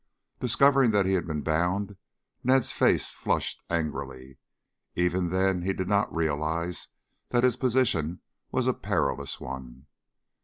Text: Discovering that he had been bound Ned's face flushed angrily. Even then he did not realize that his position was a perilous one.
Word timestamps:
Discovering 0.39 0.89
that 0.89 1.05
he 1.05 1.13
had 1.13 1.27
been 1.27 1.43
bound 1.43 1.95
Ned's 2.43 2.71
face 2.71 3.11
flushed 3.11 3.61
angrily. 3.69 4.39
Even 4.95 5.29
then 5.29 5.61
he 5.61 5.73
did 5.73 5.87
not 5.87 6.11
realize 6.11 6.87
that 7.29 7.43
his 7.43 7.55
position 7.55 8.19
was 8.51 8.65
a 8.65 8.73
perilous 8.73 9.39
one. 9.39 9.85